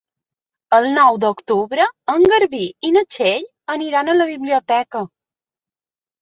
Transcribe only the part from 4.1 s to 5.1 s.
a la biblioteca.